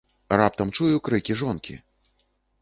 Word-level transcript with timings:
Раптам 0.39 0.71
чую 0.79 0.97
крыкі 1.09 1.37
жонкі. 1.43 1.77